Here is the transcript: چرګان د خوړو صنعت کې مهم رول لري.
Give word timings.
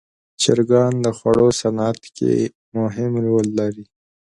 چرګان 0.41 0.93
د 1.05 1.07
خوړو 1.17 1.47
صنعت 1.61 2.01
کې 2.17 2.33
مهم 2.77 3.11
رول 3.25 3.47
لري. 3.59 3.85